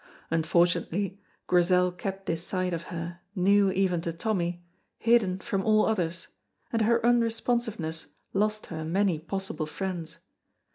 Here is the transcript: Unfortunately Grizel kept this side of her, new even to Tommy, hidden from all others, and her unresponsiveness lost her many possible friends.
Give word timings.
Unfortunately 0.31 1.19
Grizel 1.45 1.91
kept 1.91 2.25
this 2.25 2.43
side 2.43 2.73
of 2.73 2.85
her, 2.89 3.19
new 3.35 3.69
even 3.71 4.01
to 4.01 4.11
Tommy, 4.11 4.65
hidden 4.97 5.37
from 5.37 5.63
all 5.63 5.85
others, 5.85 6.27
and 6.73 6.81
her 6.81 7.05
unresponsiveness 7.05 8.07
lost 8.33 8.65
her 8.73 8.83
many 8.83 9.19
possible 9.19 9.67
friends. 9.67 10.17